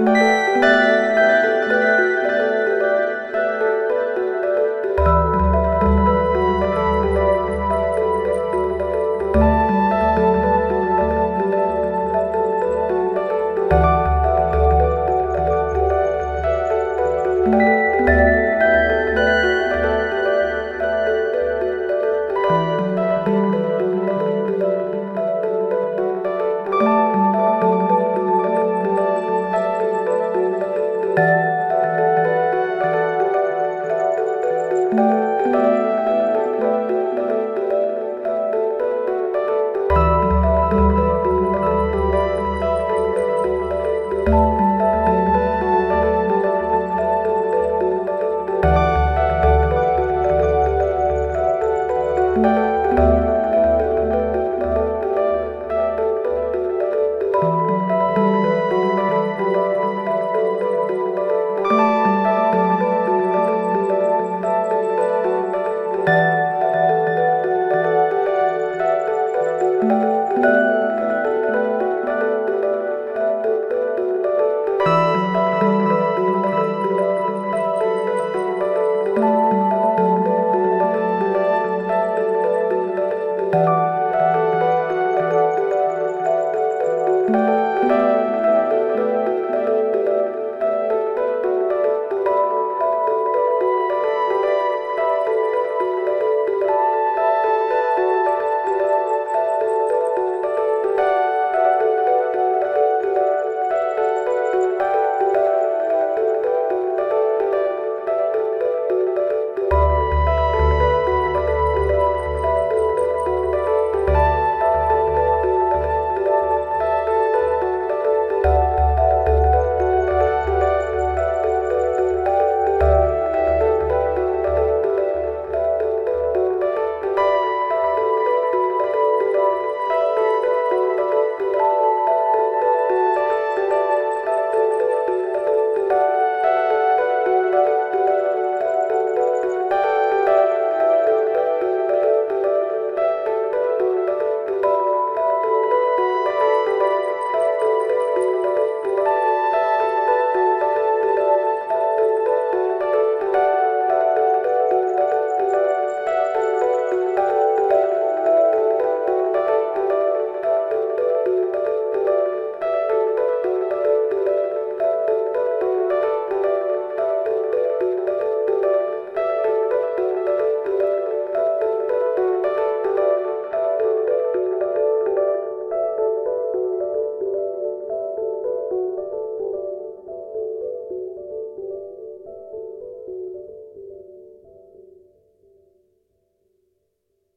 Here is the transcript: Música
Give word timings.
Música 0.00 0.43